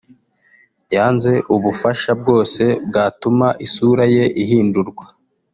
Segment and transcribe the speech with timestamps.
[0.95, 5.05] yanze ubufasha bwose bwatuma isura ye ihindurwa